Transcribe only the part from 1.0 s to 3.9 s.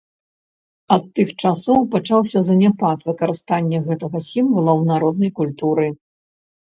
тых часоў пачаўся заняпад выкарыстання